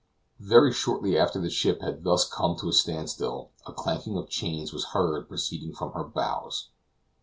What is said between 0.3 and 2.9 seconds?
Very shortly after the ship had thus come to a